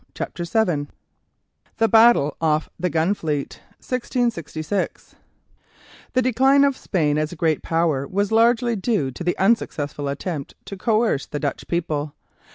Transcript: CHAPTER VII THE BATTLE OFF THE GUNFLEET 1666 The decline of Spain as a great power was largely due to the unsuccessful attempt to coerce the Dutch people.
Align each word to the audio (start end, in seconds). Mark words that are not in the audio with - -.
CHAPTER 0.15 0.45
VII 0.45 0.87
THE 1.77 1.87
BATTLE 1.87 2.35
OFF 2.41 2.71
THE 2.79 2.89
GUNFLEET 2.89 3.59
1666 3.77 5.13
The 6.13 6.21
decline 6.23 6.63
of 6.63 6.75
Spain 6.75 7.19
as 7.19 7.31
a 7.31 7.35
great 7.35 7.61
power 7.61 8.07
was 8.07 8.31
largely 8.31 8.75
due 8.75 9.11
to 9.11 9.23
the 9.23 9.37
unsuccessful 9.37 10.07
attempt 10.07 10.55
to 10.65 10.75
coerce 10.75 11.27
the 11.27 11.39
Dutch 11.39 11.67
people. 11.67 12.15